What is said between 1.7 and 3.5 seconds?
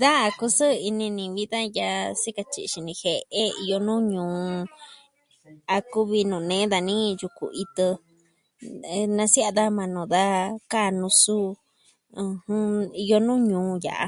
yaa sikatyi'i xini jie'e